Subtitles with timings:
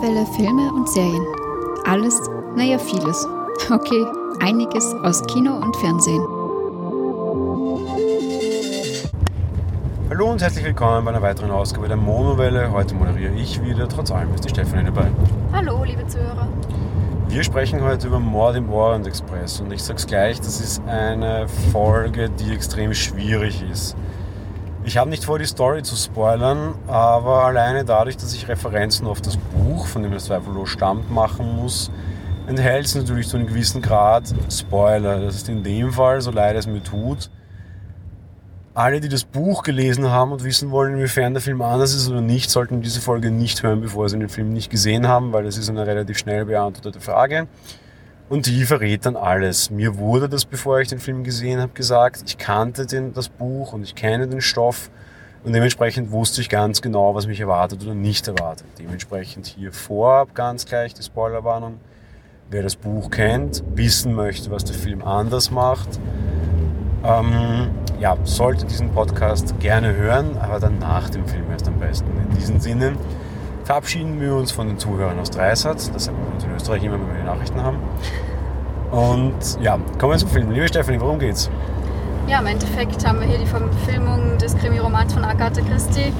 [0.00, 1.26] Monowelle Filme und Serien.
[1.84, 2.18] Alles,
[2.56, 3.28] naja, vieles.
[3.70, 4.06] Okay,
[4.40, 6.22] einiges aus Kino und Fernsehen.
[10.08, 12.72] Hallo und herzlich willkommen bei einer weiteren Ausgabe der Monowelle.
[12.72, 15.10] Heute moderiere ich wieder, trotz allem ist die Stefanie dabei.
[15.52, 16.48] Hallo, liebe Zuhörer.
[17.28, 21.46] Wir sprechen heute über Mord im Orient Express und ich sag's gleich, das ist eine
[21.72, 23.96] Folge, die extrem schwierig ist.
[24.82, 29.20] Ich habe nicht vor, die Story zu spoilern, aber alleine dadurch, dass ich Referenzen auf
[29.20, 31.90] das Buch, von dem das zweifellos stammt, machen muss,
[32.46, 35.20] enthält es natürlich zu einem gewissen Grad Spoiler.
[35.20, 37.30] Das ist in dem Fall, so leid es mir tut,
[38.72, 42.22] alle, die das Buch gelesen haben und wissen wollen, inwiefern der Film anders ist oder
[42.22, 45.58] nicht, sollten diese Folge nicht hören, bevor sie den Film nicht gesehen haben, weil das
[45.58, 47.48] ist eine relativ schnell beantwortete Frage.
[48.30, 49.70] Und die verrät dann alles.
[49.70, 52.22] Mir wurde das, bevor ich den Film gesehen habe, gesagt.
[52.26, 54.88] Ich kannte den, das Buch und ich kenne den Stoff.
[55.42, 58.68] Und dementsprechend wusste ich ganz genau, was mich erwartet oder nicht erwartet.
[58.78, 61.80] Dementsprechend hier vorab ganz gleich die Spoilerwarnung.
[62.50, 65.98] Wer das Buch kennt, wissen möchte, was der Film anders macht,
[67.02, 72.06] ähm, ja, sollte diesen Podcast gerne hören, aber dann nach dem Film erst am besten.
[72.30, 72.92] In diesem Sinne
[73.64, 75.90] verabschieden wir uns von den Zuhörern aus Dreisatz.
[75.92, 77.78] Das haben wir uns in Österreich immer, wenn wir die Nachrichten haben.
[78.90, 80.50] Und ja, kommen wir zum Film.
[80.50, 81.50] Liebe Stefanie, worum geht's?
[82.26, 86.12] Ja, im Endeffekt haben wir hier die Verfilmung des Krimi-Romans von Agatha Christie.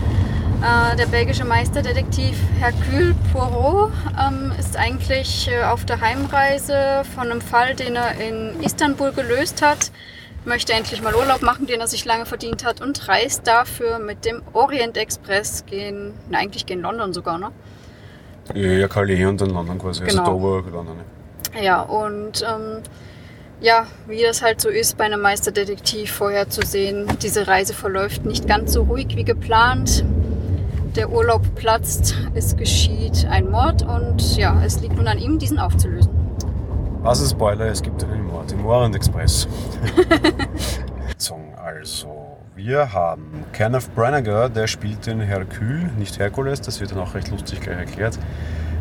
[0.62, 7.40] Äh, der belgische Meisterdetektiv Hercule Poirot ähm, ist eigentlich äh, auf der Heimreise von einem
[7.40, 9.90] Fall, den er in Istanbul gelöst hat,
[10.44, 14.24] möchte endlich mal Urlaub machen, den er sich lange verdient hat und reist dafür mit
[14.24, 17.50] dem Orient Express gehen, na, eigentlich gehen London sogar, ne?
[18.54, 20.22] Ja, Calais und dann London quasi, Genau.
[20.22, 20.96] also Dover, London.
[21.54, 21.60] ja.
[21.62, 22.82] Ja, und ähm,
[23.60, 28.72] ja, wie das halt so ist bei einem Meisterdetektiv vorherzusehen, diese Reise verläuft nicht ganz
[28.72, 30.04] so ruhig wie geplant.
[30.96, 35.58] Der Urlaub platzt, es geschieht ein Mord und ja, es liegt nun an ihm, diesen
[35.58, 36.10] aufzulösen.
[37.02, 37.66] Was ist Spoiler?
[37.66, 39.48] Es gibt einen Mord im Orient Express.
[41.62, 47.14] Also, wir haben Kenneth Branagh, der spielt den Hercule, nicht Herkules, das wird dann auch
[47.14, 48.18] recht lustig gleich erklärt.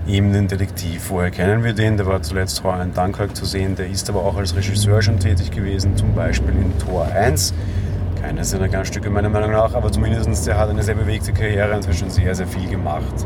[0.07, 1.09] Eben den Detektiv.
[1.09, 1.97] Woher kennen wir den?
[1.97, 5.19] Der war zuletzt vorher in Dunkirk zu sehen, der ist aber auch als Regisseur schon
[5.19, 7.53] tätig gewesen, zum Beispiel in Tor 1.
[8.21, 11.87] Keines seiner Glanzstücke meiner Meinung nach, aber zumindest der hat eine sehr bewegte Karriere und
[11.87, 13.25] hat schon sehr, sehr viel gemacht.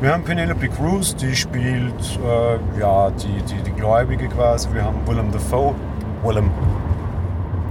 [0.00, 4.68] Wir haben Penelope Cruz, die spielt äh, ja, die, die, die Gläubige quasi.
[4.72, 5.74] Wir haben Willem Dafoe.
[6.22, 6.52] Willem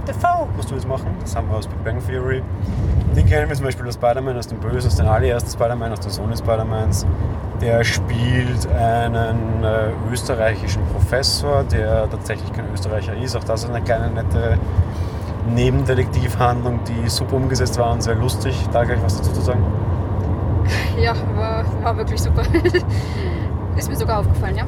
[0.04, 1.06] Dafoe musst du jetzt machen.
[1.20, 2.42] Das haben wir aus Big Bang Theory.
[3.16, 6.00] Den kennen wir zum Beispiel aus Spider-Man, aus dem Bösen, aus den allerersten Spider-Man, aus
[6.00, 7.06] den Sony Spider-Mans.
[7.62, 13.36] Der spielt einen äh, österreichischen Professor, der tatsächlich kein Österreicher ist.
[13.36, 14.58] Auch das ist eine kleine nette
[15.54, 18.54] Nebendetektivhandlung, die super umgesetzt war und sehr lustig.
[18.70, 19.64] Da gleich was dazu zu sagen.
[21.00, 22.42] Ja, war, war wirklich super.
[23.76, 24.66] ist mir sogar aufgefallen, ja.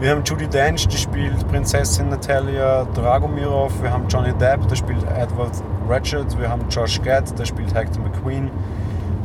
[0.00, 3.72] Wir haben Judy Dench, die spielt Prinzessin Natalia Dragomirov.
[3.80, 5.52] Wir haben Johnny Depp, der spielt Edward
[5.88, 6.38] Ratchet.
[6.38, 8.50] Wir haben Josh Gad, der spielt Hector McQueen.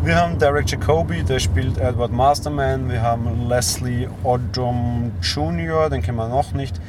[0.03, 2.89] Wir haben Derek Jacobi, der spielt Edward Masterman.
[2.89, 6.79] Wir haben Leslie Odom Jr., den kennen wir noch nicht.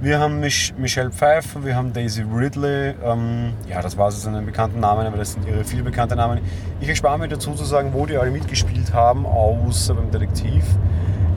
[0.00, 2.94] Wir haben Mich Michelle Pfeiffer, wir haben Daisy Ridley.
[3.02, 5.82] Ähm, ja, das war es jetzt an den bekannten Namen, aber das sind ihre viel
[5.82, 6.38] bekannte Namen.
[6.80, 10.62] Ich erspare mir dazu zu sagen, wo die alle mitgespielt haben, außer beim Detektiv.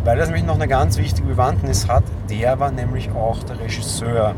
[0.03, 4.35] Weil das nämlich noch eine ganz wichtige Bewandtnis hat, der war nämlich auch der Regisseur.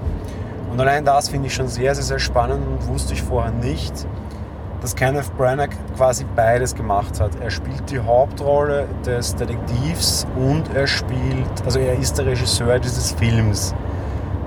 [0.72, 4.08] Und allein das finde ich schon sehr, sehr, sehr spannend und wusste ich vorher nicht,
[4.80, 7.32] dass Kenneth Branagh quasi beides gemacht hat.
[7.42, 13.12] Er spielt die Hauptrolle des Detektivs und er spielt, also er ist der Regisseur dieses
[13.12, 13.76] Films.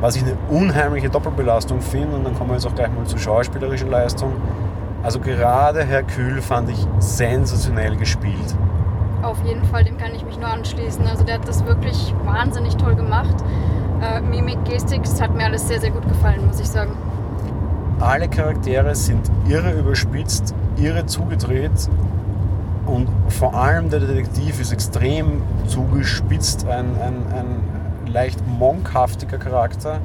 [0.01, 3.19] Was ich eine unheimliche Doppelbelastung finde und dann kommen wir jetzt auch gleich mal zur
[3.19, 4.33] schauspielerischen Leistung.
[5.03, 8.57] Also gerade Hercule fand ich sensationell gespielt.
[9.23, 11.07] Auf jeden Fall, dem kann ich mich nur anschließen.
[11.07, 13.37] Also der hat das wirklich wahnsinnig toll gemacht.
[14.03, 16.93] Äh, Mimik, Gestik, das hat mir alles sehr, sehr gut gefallen, muss ich sagen.
[17.99, 21.89] Alle Charaktere sind irre überspitzt, irre zugedreht
[22.85, 27.76] und vor allem der Detektiv ist extrem zugespitzt, ein, ein, ein
[28.07, 30.01] leicht monkhaftiger Charakter,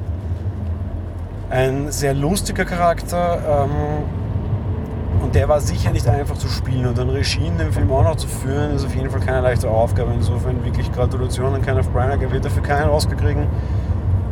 [1.50, 7.10] ein sehr lustiger Charakter ähm, und der war sicher nicht einfach zu spielen und ein
[7.10, 10.12] Regie in dem Film auch noch zu führen, ist auf jeden Fall keine leichte Aufgabe.
[10.14, 13.46] Insofern wirklich Gratulation an Kenneth Branagh, er wird dafür keinen Oscar kriegen.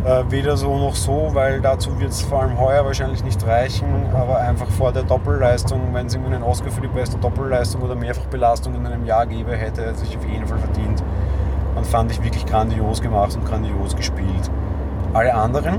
[0.05, 4.07] Äh, weder so noch so, weil dazu wird es vor allem heuer wahrscheinlich nicht reichen,
[4.15, 7.95] aber einfach vor der Doppelleistung, wenn es irgendwie einen Oscar für die beste Doppelleistung oder
[7.95, 11.03] Mehrfachbelastung in einem Jahr gäbe, hätte er sich auf jeden Fall verdient.
[11.81, 14.51] Und fand ich wirklich grandios gemacht und grandios gespielt.
[15.15, 15.77] Alle anderen?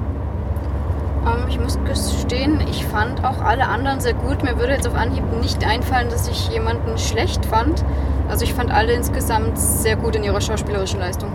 [1.24, 4.42] Ähm, ich muss gestehen, ich fand auch alle anderen sehr gut.
[4.42, 7.86] Mir würde jetzt auf Anhieb nicht einfallen, dass ich jemanden schlecht fand.
[8.28, 11.30] Also ich fand alle insgesamt sehr gut in ihrer schauspielerischen Leistung.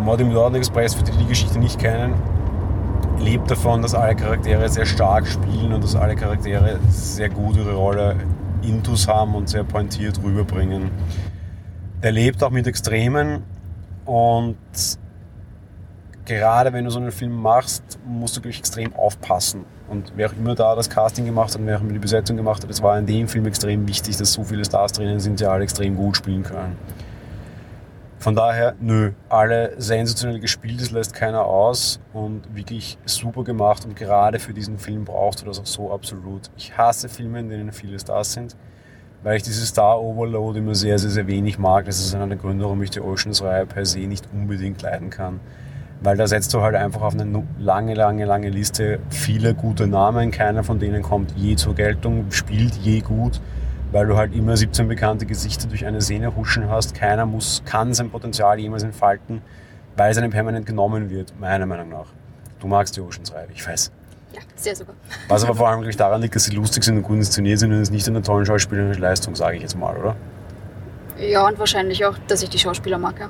[0.00, 2.14] Mord im Norden Express, für die die Geschichte nicht kennen,
[3.18, 7.74] lebt davon, dass alle Charaktere sehr stark spielen und dass alle Charaktere sehr gut ihre
[7.74, 8.14] Rolle
[8.62, 10.92] intus haben und sehr pointiert rüberbringen.
[12.00, 13.42] Der lebt auch mit Extremen
[14.04, 14.56] und
[16.24, 19.64] gerade wenn du so einen Film machst, musst du wirklich extrem aufpassen.
[19.88, 22.62] Und wer auch immer da das Casting gemacht hat, wer auch immer die Besetzung gemacht
[22.62, 25.46] hat, es war in dem Film extrem wichtig, dass so viele Stars drinnen sind, die
[25.46, 26.76] alle extrem gut spielen können.
[28.20, 33.96] Von daher, nö, alle sensationell gespielt, es lässt keiner aus und wirklich super gemacht und
[33.96, 36.42] gerade für diesen Film brauchst du das auch so absolut.
[36.56, 38.56] Ich hasse Filme, in denen viele Stars sind,
[39.22, 41.86] weil ich diese Star-Overload immer sehr, sehr, sehr wenig mag.
[41.86, 45.40] Das ist einer der Gründe, warum ich die Oceans-Reihe per se nicht unbedingt leiden kann.
[46.00, 50.30] Weil da setzt du halt einfach auf eine lange, lange, lange Liste viele gute Namen.
[50.30, 53.40] Keiner von denen kommt je zur Geltung, spielt je gut
[53.92, 56.94] weil du halt immer 17 bekannte Gesichter durch eine Szene huschen hast.
[56.94, 59.42] Keiner muss, kann sein Potenzial jemals entfalten,
[59.96, 62.06] weil es einem permanent genommen wird, meiner Meinung nach.
[62.60, 63.92] Du magst die Oceans-Reihe, ich weiß.
[64.32, 64.92] Ja, sehr super.
[65.28, 67.58] Was aber vor allem glaube ich, daran liegt, dass sie lustig sind und gut inszeniert
[67.58, 70.16] sind und es nicht an der tollen schauspielerischen Leistung, sage ich jetzt mal, oder?
[71.18, 73.28] Ja, und wahrscheinlich auch, dass ich die Schauspieler mag, ja.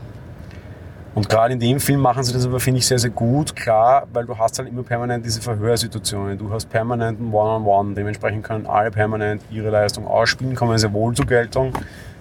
[1.15, 3.57] Und gerade in dem Film machen sie das aber, finde ich, sehr, sehr gut.
[3.57, 6.39] Klar, weil du hast halt immer permanent diese Verhörsituationen.
[6.39, 7.95] Du hast permanent ein One-on-One.
[7.95, 11.73] Dementsprechend können alle permanent ihre Leistung ausspielen, kommen sehr wohl zur Geltung.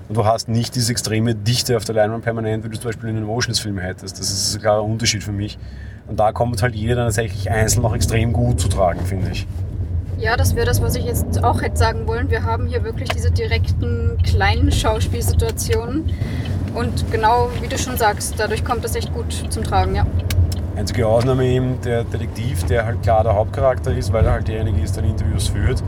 [0.10, 3.10] Und du hast nicht diese extreme Dichte auf der Leinwand permanent, wie du zum Beispiel
[3.10, 4.20] in einem Oceans-Film hättest.
[4.20, 5.58] Das ist ein klarer Unterschied für mich.
[6.08, 9.46] Und da kommt halt jeder dann tatsächlich einzeln noch extrem gut zu tragen, finde ich.
[10.18, 12.30] Ja, das wäre das, was ich jetzt auch hätte sagen wollen.
[12.32, 16.10] Wir haben hier wirklich diese direkten kleinen Schauspielsituationen.
[16.74, 20.08] Und genau wie du schon sagst, dadurch kommt das echt gut zum Tragen, ja.
[20.76, 24.82] Einzige Ausnahme eben der Detektiv, der halt klar der Hauptcharakter ist, weil er halt derjenige
[24.82, 25.84] ist, der Interviews führt.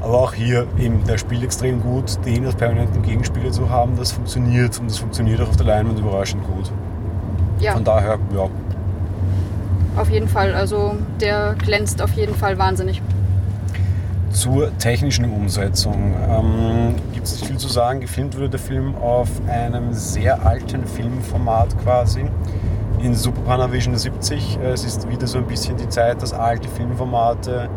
[0.00, 4.12] Aber auch hier eben, der spielt extrem gut, den als permanenten Gegenspieler zu haben, das
[4.12, 6.70] funktioniert und das funktioniert auch auf der Leinwand überraschend gut.
[7.60, 7.72] Ja.
[7.72, 8.48] Von daher, ja.
[9.96, 13.02] Auf jeden Fall, also der glänzt auf jeden Fall wahnsinnig.
[14.30, 18.00] Zur technischen Umsetzung ähm, gibt es nicht viel zu sagen.
[18.00, 22.24] Gefilmt wurde der Film auf einem sehr alten Filmformat quasi
[23.02, 24.58] in Super Panavision 70.
[24.62, 27.68] Es ist wieder so ein bisschen die Zeit, dass alte Filmformate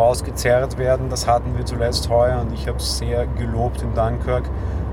[0.00, 1.08] rausgezerrt werden.
[1.08, 4.44] Das hatten wir zuletzt heuer und ich habe es sehr gelobt in Dunkirk.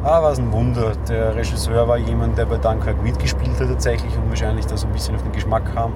[0.04, 0.94] Aber was ein Wunder.
[1.10, 4.94] Der Regisseur war jemand, der bei Dunkirk mitgespielt hat tatsächlich und wahrscheinlich da so ein
[4.94, 5.94] bisschen auf den Geschmack kam.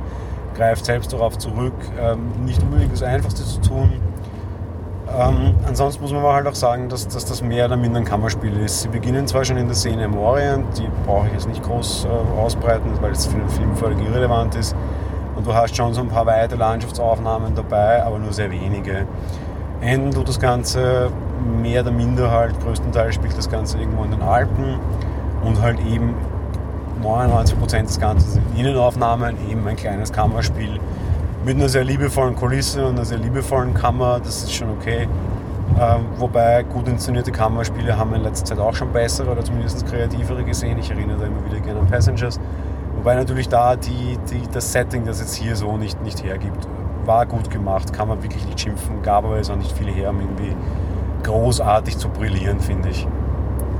[0.56, 1.74] Greift selbst darauf zurück.
[2.00, 4.02] Ähm, nicht unbedingt das Einfachste zu tun
[5.18, 8.56] ähm, ansonsten muss man halt auch sagen, dass, dass, das mehr oder minder ein Kammerspiel
[8.58, 8.82] ist.
[8.82, 12.06] Sie beginnen zwar schon in der Szene im Orient, die brauche ich jetzt nicht groß
[12.06, 14.76] äh, ausbreiten, weil es für den Film völlig irrelevant ist.
[15.42, 19.08] Und du hast schon so ein paar weite Landschaftsaufnahmen dabei, aber nur sehr wenige.
[19.82, 21.10] Enden tut das Ganze
[21.64, 24.76] mehr oder minder halt, größtenteils spielt das Ganze irgendwo in den Alpen
[25.44, 26.14] und halt eben
[27.02, 30.80] 99% des Ganzen sind Innenaufnahmen, eben ein kleines Kammerspiel
[31.44, 35.08] mit einer sehr liebevollen Kulisse und einer sehr liebevollen Kammer, das ist schon okay.
[35.80, 39.88] Ähm, wobei gut inszenierte Kammerspiele haben wir in letzter Zeit auch schon bessere oder zumindest
[39.88, 40.78] kreativere gesehen.
[40.78, 42.40] Ich erinnere da immer wieder gerne an Passengers.
[43.02, 46.68] Wobei natürlich da die, die, das Setting, das jetzt hier so nicht, nicht hergibt,
[47.04, 50.12] war gut gemacht, kann man wirklich nicht schimpfen, gab aber jetzt auch nicht viel her,
[50.12, 50.56] um irgendwie
[51.24, 53.08] großartig zu brillieren, finde ich.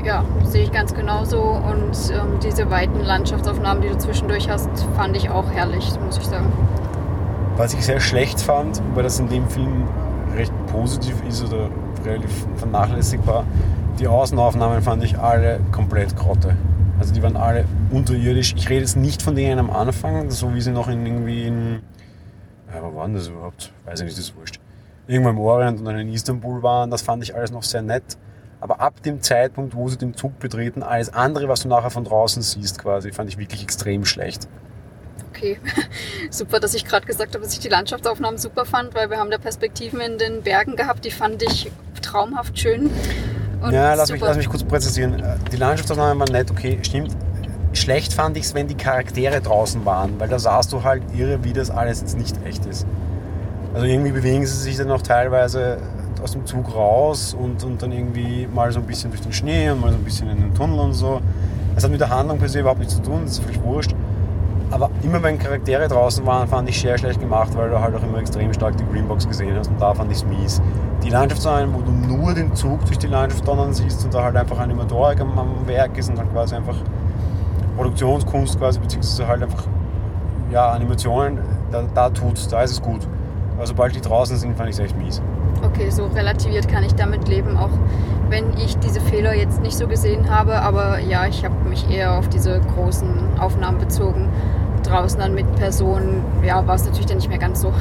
[0.04, 1.40] Ja, sehe ich ganz genauso.
[1.40, 6.26] Und ähm, diese weiten Landschaftsaufnahmen, die du zwischendurch hast, fand ich auch herrlich, muss ich
[6.26, 6.52] sagen.
[7.58, 9.84] Was ich sehr schlecht fand, weil das in dem Film
[10.36, 11.70] recht positiv ist oder
[12.04, 13.44] relativ vernachlässigbar,
[14.00, 16.56] die Außenaufnahmen fand ich alle komplett grotte.
[17.02, 18.54] Also die waren alle unterirdisch.
[18.56, 21.82] Ich rede jetzt nicht von denen am Anfang, so wie sie noch in irgendwie in.
[22.72, 23.74] Ja, wo waren das überhaupt?
[23.86, 24.60] Weiß ich nicht, das ist wurscht.
[25.08, 28.20] Irgendwo im Orient und dann in Istanbul waren, das fand ich alles noch sehr nett.
[28.60, 32.04] Aber ab dem Zeitpunkt, wo sie den Zug betreten, alles andere, was du nachher von
[32.04, 34.48] draußen siehst, quasi, fand ich wirklich extrem schlecht
[35.42, 35.60] okay.
[36.30, 39.32] super, dass ich gerade gesagt habe, dass ich die Landschaftsaufnahmen super fand, weil wir haben
[39.32, 42.90] da Perspektiven in den Bergen gehabt, die fand ich traumhaft schön.
[43.70, 45.22] Ja, lass mich, lass mich kurz präzisieren.
[45.52, 47.16] Die Landschaftsaufnahmen waren nett, okay, stimmt.
[47.74, 51.44] Schlecht fand ich es, wenn die Charaktere draußen waren, weil da sahst du halt irre,
[51.44, 52.86] wie das alles jetzt nicht echt ist.
[53.74, 55.78] Also irgendwie bewegen sie sich dann auch teilweise
[56.22, 59.70] aus dem Zug raus und, und dann irgendwie mal so ein bisschen durch den Schnee
[59.70, 61.22] und mal so ein bisschen in den Tunnel und so.
[61.74, 63.96] Das hat mit der Handlung per se überhaupt nichts zu tun, das ist völlig wurscht.
[64.72, 68.04] Aber immer wenn Charaktere draußen waren, fand ich sehr schlecht gemacht, weil du halt auch
[68.04, 70.62] immer extrem stark die Greenbox gesehen hast und da fand ich es mies.
[71.04, 74.38] Die Landschaftsaufnahmen, wo du nur den Zug durch die Landschaft donnern siehst und da halt
[74.38, 76.78] einfach Animatorik am, am Werk ist und halt quasi einfach
[77.76, 79.66] Produktionskunst quasi, beziehungsweise halt einfach
[80.52, 81.40] ja, Animationen,
[81.72, 83.08] da, da tut da ist es gut.
[83.58, 85.22] Aber sobald die draußen sind, fand ich es echt mies.
[85.66, 87.70] okay, so relativiert kann ich damit leben, auch
[88.30, 90.62] wenn ich diese Fehler jetzt nicht so gesehen habe.
[90.62, 94.30] Aber ja, ich habe mich eher auf diese großen Aufnahmen bezogen.
[94.92, 97.74] Draußen dann mit Personen, ja, war es natürlich dann nicht mehr ganz so.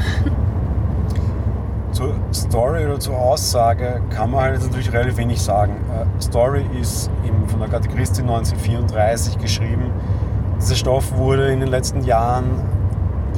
[1.92, 5.72] Zur Story oder zur Aussage kann man halt natürlich relativ wenig sagen.
[5.92, 9.90] Äh, Story ist eben von Agatha Christie 1934 geschrieben.
[10.60, 12.62] Dieser Stoff wurde in den letzten Jahren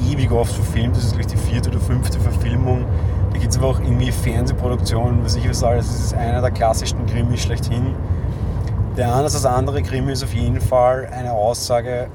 [0.06, 0.94] ewig oft verfilmt.
[0.94, 2.84] Das ist gleich die vierte oder fünfte Verfilmung.
[3.32, 5.86] Da gibt es aber auch irgendwie Fernsehproduktionen, was ich was alles.
[5.86, 7.94] Das ist einer der klassischsten Krimis schlechthin.
[8.98, 12.08] Der anders als andere Krimi ist auf jeden Fall eine Aussage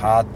[0.00, 0.26] hat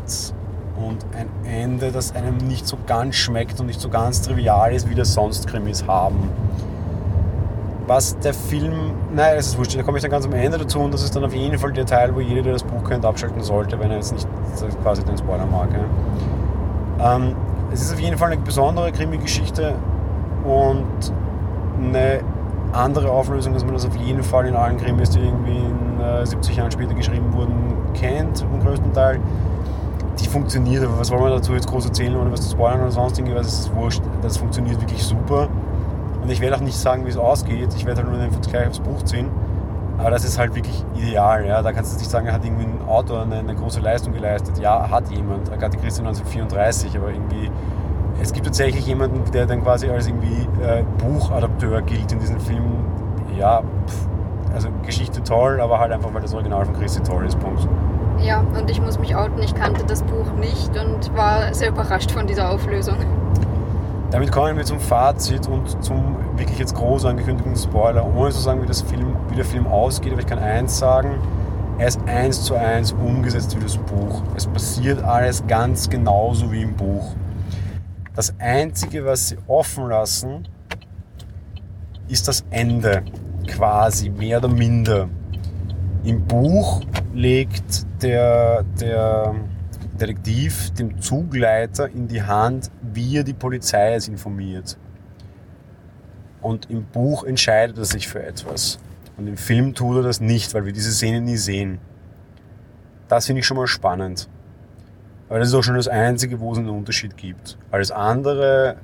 [0.83, 4.89] und ein Ende, das einem nicht so ganz schmeckt und nicht so ganz trivial ist,
[4.89, 6.31] wie das sonst Krimis haben.
[7.87, 10.81] Was der Film, nein, das ist wurscht, da komme ich dann ganz am Ende dazu
[10.81, 13.05] und das ist dann auf jeden Fall der Teil, wo jeder, der das Buch kennt,
[13.05, 14.27] abschalten sollte, wenn er jetzt nicht
[14.83, 15.69] quasi den Spoiler mag.
[15.73, 17.17] Ja.
[17.17, 17.35] Ähm,
[17.73, 19.75] es ist auf jeden Fall eine besondere Krimi-Geschichte
[20.45, 21.13] und
[21.83, 22.21] eine
[22.73, 26.25] andere Auflösung, dass man das auf jeden Fall in allen Krimis, die irgendwie in äh,
[26.25, 29.21] 70 Jahren später geschrieben wurden, kennt, im größten Teil
[30.21, 32.91] die funktioniert, aber was wollen wir dazu jetzt groß erzählen oder was zu spoilern oder
[32.91, 34.03] sonst irgendwas, das ist wurscht.
[34.21, 35.49] Das funktioniert wirklich super.
[36.23, 38.69] Und ich werde auch nicht sagen, wie es ausgeht, ich werde halt nur den Vergleich
[38.69, 39.29] aufs Buch ziehen.
[39.99, 41.47] Aber das ist halt wirklich ideal.
[41.47, 41.63] Ja?
[41.63, 44.59] Da kannst du nicht sagen, er hat irgendwie ein Autor eine, eine große Leistung geleistet.
[44.59, 45.51] Ja, hat jemand.
[45.51, 47.51] Agatha Christie 1934, aber irgendwie
[48.21, 52.65] es gibt tatsächlich jemanden, der dann quasi als irgendwie äh, Buchadapteur gilt in diesem Film.
[53.39, 54.07] Ja, pff,
[54.55, 57.39] also Geschichte toll, aber halt einfach, weil das Original von Christi toll ist.
[57.39, 57.67] Punkt.
[58.23, 62.13] Ja, und ich muss mich outen, ich kannte das Buch nicht und war sehr überrascht
[62.13, 62.97] von dieser Auflösung.
[64.13, 68.63] Damit kommen wir zum Fazit und zum wirklich jetzt groß angekündigten Spoiler, ohne zu sagen,
[68.63, 71.19] wie, das Film, wie der Film ausgeht, aber ich kann eins sagen,
[71.79, 74.23] er ist eins zu eins umgesetzt wie das Buch.
[74.37, 77.15] Es passiert alles ganz genauso wie im Buch.
[78.15, 80.47] Das Einzige, was sie offen lassen,
[82.07, 83.03] ist das Ende,
[83.49, 85.09] quasi, mehr oder minder.
[86.05, 86.83] Im Buch
[87.15, 89.37] legt der, der
[90.01, 94.77] Detektiv dem Zugleiter in die Hand, wie er die Polizei es informiert.
[96.41, 98.81] Und im Buch entscheidet er sich für etwas.
[99.17, 101.79] Und im Film tut er das nicht, weil wir diese Szene nie sehen.
[103.07, 104.29] Das finde ich schon mal spannend.
[105.29, 107.59] Aber das ist auch schon das Einzige, wo es einen Unterschied gibt.
[107.71, 108.77] Alles andere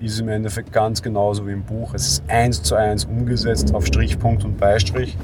[0.00, 1.94] ist im Endeffekt ganz genauso wie im Buch.
[1.94, 5.16] Es ist eins zu eins umgesetzt auf Strichpunkt und Beistrich.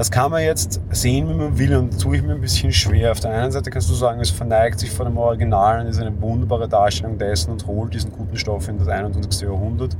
[0.00, 3.12] Das kann man jetzt sehen, wie man will, und tue ich mir ein bisschen schwer.
[3.12, 6.00] Auf der einen Seite kannst du sagen, es verneigt sich vor dem Original und ist
[6.00, 9.42] eine wunderbare Darstellung dessen und holt diesen guten Stoff in das 21.
[9.42, 9.94] Jahrhundert.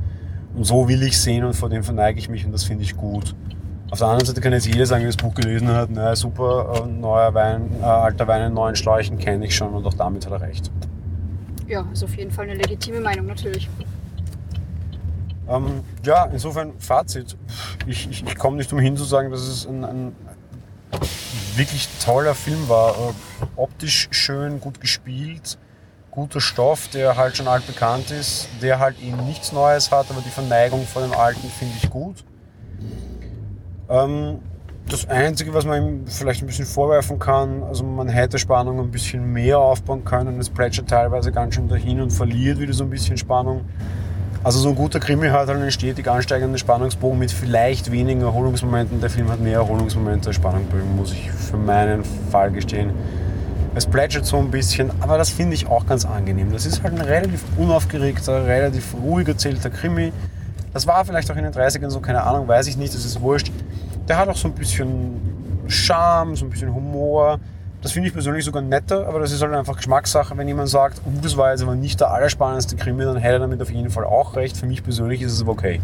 [0.55, 2.97] Und so will ich sehen und vor dem verneige ich mich und das finde ich
[2.97, 3.35] gut.
[3.91, 6.81] Auf der anderen Seite kann jetzt jeder sagen, der das Buch gelesen hat, naja, super,
[6.83, 10.25] äh, neuer Wein, äh, alter Wein in neuen Schläuchen kenne ich schon und auch damit
[10.25, 10.71] hat er recht.
[11.67, 13.69] Ja, ist auf jeden Fall eine legitime Meinung natürlich.
[15.51, 17.35] Ähm, ja, insofern Fazit.
[17.85, 20.15] Ich, ich, ich komme nicht umhin zu sagen, dass es ein, ein
[21.55, 22.91] wirklich toller Film war.
[22.91, 25.57] Äh, optisch schön, gut gespielt,
[26.09, 30.29] guter Stoff, der halt schon altbekannt ist, der halt eben nichts Neues hat, aber die
[30.29, 32.23] Verneigung vor dem Alten finde ich gut.
[33.89, 34.39] Ähm,
[34.89, 38.91] das Einzige, was man ihm vielleicht ein bisschen vorwerfen kann, also man hätte Spannung ein
[38.91, 40.39] bisschen mehr aufbauen können.
[40.39, 43.65] Es plätschert teilweise ganz schön dahin und verliert wieder so ein bisschen Spannung.
[44.43, 48.99] Also so ein guter Krimi hat halt einen stetig ansteigenden Spannungsbogen mit vielleicht wenigen Erholungsmomenten.
[48.99, 52.91] Der Film hat mehr Erholungsmomente als Spannungsbogen, muss ich für meinen Fall gestehen.
[53.75, 56.51] Es plätschert so ein bisschen, aber das finde ich auch ganz angenehm.
[56.51, 60.11] Das ist halt ein relativ unaufgeregter, relativ ruhig erzählter Krimi.
[60.73, 63.21] Das war vielleicht auch in den 30ern so, keine Ahnung, weiß ich nicht, das ist
[63.21, 63.51] wurscht.
[64.07, 65.21] Der hat auch so ein bisschen
[65.67, 67.39] Charme, so ein bisschen Humor.
[67.81, 70.37] Das finde ich persönlich sogar netter, aber das ist halt einfach Geschmackssache.
[70.37, 73.39] Wenn jemand sagt, oh, das war jetzt aber nicht der allerspannendste Krimi, dann hätte er
[73.39, 74.55] damit auf jeden Fall auch recht.
[74.55, 75.81] Für mich persönlich ist es aber okay.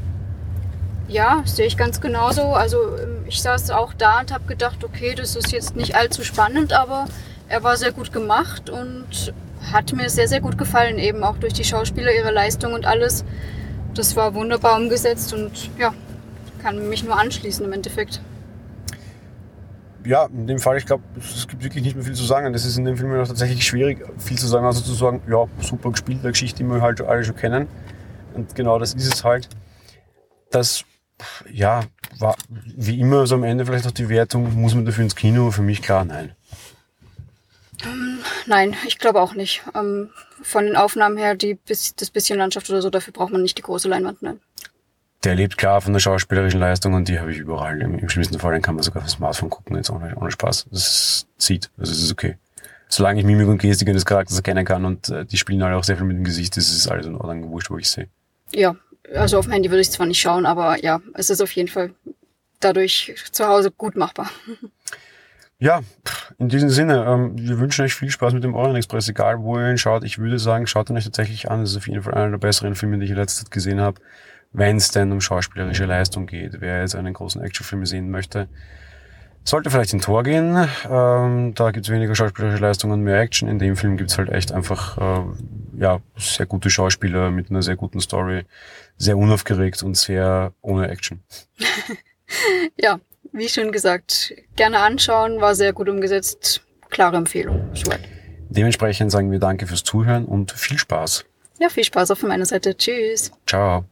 [1.07, 2.53] Ja, sehe ich ganz genauso.
[2.53, 6.23] Also ähm, ich saß auch da und habe gedacht, okay, das ist jetzt nicht allzu
[6.23, 7.05] spannend, aber
[7.49, 9.33] er war sehr gut gemacht und
[9.71, 13.25] hat mir sehr, sehr gut gefallen, eben auch durch die Schauspieler, ihre Leistung und alles.
[13.95, 15.93] Das war wunderbar umgesetzt und ja,
[16.61, 18.21] kann mich nur anschließen im Endeffekt
[20.07, 22.53] ja, in dem Fall, ich glaube, es gibt wirklich nicht mehr viel zu sagen.
[22.53, 25.45] Das ist in dem Film auch tatsächlich schwierig, viel zu sagen, also zu sagen, ja,
[25.61, 27.67] super gespielte Geschichte, die wir halt alle schon kennen.
[28.33, 29.49] Und genau das ist es halt.
[30.49, 30.85] Das,
[31.51, 31.83] ja,
[32.19, 32.35] war
[32.75, 35.51] wie immer so am Ende vielleicht auch die Wertung, muss man dafür ins Kino?
[35.51, 36.33] Für mich klar, nein.
[37.83, 39.63] Ähm, nein, ich glaube auch nicht.
[39.75, 40.09] Ähm,
[40.41, 43.63] von den Aufnahmen her, die, das bisschen Landschaft oder so, dafür braucht man nicht die
[43.63, 44.39] große Leinwand, nein
[45.23, 47.81] der lebt klar von der schauspielerischen Leistung und die habe ich überall.
[47.81, 50.67] Im, Im, schlimmsten Fall, dann kann man sogar auf Smartphone gucken, jetzt ohne, ohne Spaß.
[50.71, 52.37] Das sieht, also es ist okay.
[52.89, 55.83] Solange ich Mimik und Gestik des Charakters erkennen kann und äh, die spielen alle auch
[55.83, 58.07] sehr viel mit dem Gesicht, ist es alles in Ordnung, wurscht, wo ich sehe.
[58.53, 58.75] Ja,
[59.13, 61.67] Also auf dem Handy würde ich zwar nicht schauen, aber ja, es ist auf jeden
[61.67, 61.93] Fall
[62.59, 64.29] dadurch zu Hause gut machbar.
[65.59, 65.81] Ja,
[66.37, 69.57] in diesem Sinne, ähm, wir wünschen euch viel Spaß mit dem Orient Express, egal wo
[69.57, 70.03] ihr ihn schaut.
[70.03, 71.61] Ich würde sagen, schaut ihn euch tatsächlich an.
[71.61, 73.81] Das ist auf jeden Fall einer der besseren Filme, die ich in letzter Zeit gesehen
[73.81, 73.99] habe,
[74.51, 76.61] wenn es denn um schauspielerische Leistung geht.
[76.61, 78.47] Wer jetzt einen großen Actionfilm sehen möchte,
[79.43, 80.67] sollte vielleicht in Tor gehen.
[80.89, 83.47] Ähm, da gibt's weniger schauspielerische Leistung und mehr Action.
[83.47, 85.25] In dem Film gibt's halt echt einfach äh,
[85.79, 88.45] ja sehr gute Schauspieler mit einer sehr guten Story,
[88.97, 91.23] sehr unaufgeregt und sehr ohne Action.
[92.79, 92.99] ja,
[93.31, 96.61] wie schon gesagt, gerne anschauen, war sehr gut umgesetzt.
[96.89, 97.69] Klare Empfehlung.
[97.73, 98.01] Soweit.
[98.49, 101.25] Dementsprechend sagen wir danke fürs Zuhören und viel Spaß.
[101.59, 102.77] Ja, viel Spaß auch von meiner Seite.
[102.77, 103.31] Tschüss.
[103.47, 103.85] Ciao.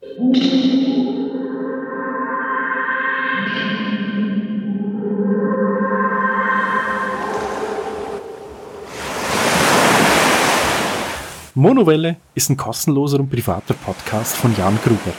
[11.58, 15.14] Monowelle ist ein kostenloser und privater Podcast von Jan Gruber.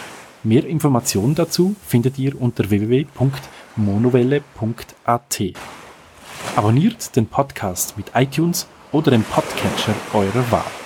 [0.45, 5.43] Mehr Informationen dazu findet ihr unter www.monowelle.at.
[6.55, 10.86] Abonniert den Podcast mit iTunes oder dem Podcatcher eurer Wahl.